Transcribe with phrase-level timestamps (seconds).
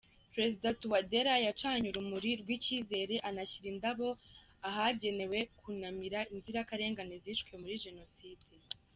[0.33, 4.07] Perezida Touadéra yacanye urumuri rw’icyizere, anashyira indabo
[4.69, 8.45] ahagenewe kunamira inzirakarengane zishwe muri Jenoside.